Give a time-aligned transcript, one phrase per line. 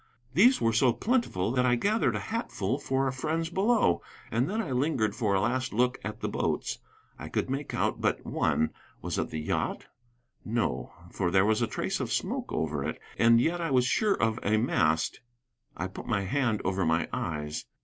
[0.33, 4.59] These were so plentiful that I gathered a hatful for our friends below, and then
[4.59, 6.79] I lingered for a last look at the boats.
[7.19, 8.71] I could make out but one.
[9.03, 9.85] Was it the yacht?
[10.43, 12.99] No; for there was a trace of smoke over it.
[13.19, 15.21] And yet I was sure of a mast.
[15.77, 17.65] I put my hand over my eyes.